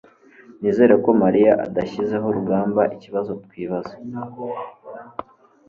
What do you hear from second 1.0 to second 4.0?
ko mariya adashyizeho urugamba ikibazo twibaza